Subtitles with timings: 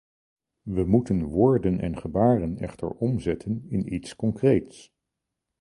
[0.63, 4.93] We moeten woorden en gebaren echter omzetten in iets concreets.